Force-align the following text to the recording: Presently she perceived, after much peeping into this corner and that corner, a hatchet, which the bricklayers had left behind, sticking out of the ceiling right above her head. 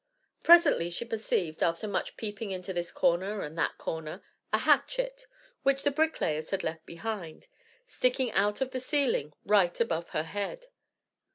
Presently 0.41 0.89
she 0.89 1.05
perceived, 1.05 1.61
after 1.61 1.87
much 1.87 2.17
peeping 2.17 2.49
into 2.49 2.73
this 2.73 2.91
corner 2.91 3.43
and 3.43 3.55
that 3.59 3.77
corner, 3.77 4.23
a 4.51 4.57
hatchet, 4.57 5.27
which 5.61 5.83
the 5.83 5.91
bricklayers 5.91 6.49
had 6.49 6.63
left 6.63 6.87
behind, 6.87 7.45
sticking 7.85 8.31
out 8.31 8.61
of 8.61 8.71
the 8.71 8.79
ceiling 8.79 9.31
right 9.45 9.79
above 9.79 10.09
her 10.09 10.23
head. 10.23 10.65